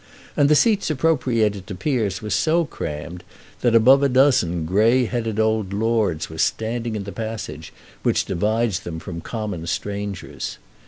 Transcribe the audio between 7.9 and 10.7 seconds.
which divides them from the common strangers.